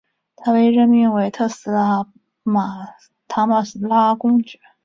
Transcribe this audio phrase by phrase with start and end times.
[0.35, 1.71] 他被任命为特拉斯
[3.27, 4.59] 塔马拉公爵。